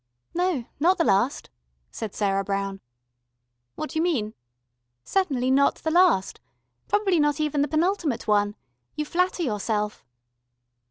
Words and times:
"No, 0.33 0.65
not 0.79 0.97
the 0.97 1.03
last," 1.03 1.51
said 1.91 2.15
Sarah 2.15 2.43
Brown. 2.43 2.81
"What 3.75 3.91
do 3.91 3.99
you 3.99 4.01
mean?" 4.01 4.33
"Certainly 5.03 5.51
not 5.51 5.75
the 5.75 5.91
last. 5.91 6.41
Probably 6.87 7.19
not 7.19 7.39
even 7.39 7.61
the 7.61 7.67
penultimate 7.67 8.27
one. 8.27 8.55
You 8.95 9.05
flatter 9.05 9.43
yourself." 9.43 10.03